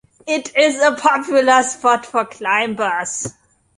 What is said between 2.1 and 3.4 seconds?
climbers.